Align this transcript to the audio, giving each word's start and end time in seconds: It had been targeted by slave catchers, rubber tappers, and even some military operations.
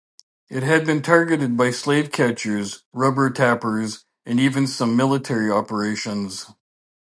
It 0.49 0.63
had 0.63 0.83
been 0.83 1.03
targeted 1.03 1.55
by 1.55 1.69
slave 1.69 2.11
catchers, 2.11 2.83
rubber 2.91 3.29
tappers, 3.29 4.03
and 4.25 4.39
even 4.39 4.65
some 4.65 4.95
military 4.97 5.51
operations. 5.51 6.47